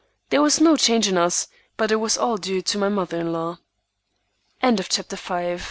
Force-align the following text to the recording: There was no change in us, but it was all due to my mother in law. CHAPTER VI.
There 0.31 0.41
was 0.41 0.59
no 0.59 0.75
change 0.77 1.07
in 1.07 1.15
us, 1.15 1.47
but 1.77 1.91
it 1.91 1.97
was 1.97 2.17
all 2.17 2.37
due 2.37 2.63
to 2.63 2.77
my 2.79 2.89
mother 2.89 3.19
in 3.19 3.31
law. 3.31 3.59
CHAPTER 4.59 5.15
VI. 5.15 5.59